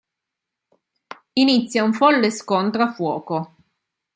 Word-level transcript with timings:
Inizia 1.33 1.83
uno 1.83 1.93
folle 1.93 2.31
scontro 2.31 2.81
a 2.81 2.91
fuoco. 2.91 3.53